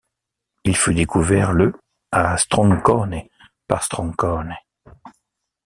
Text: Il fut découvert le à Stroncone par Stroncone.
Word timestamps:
Il 0.63 0.75
fut 0.75 0.95
découvert 0.95 1.53
le 1.53 1.73
à 2.11 2.35
Stroncone 2.35 3.21
par 3.67 3.83
Stroncone. 3.83 4.55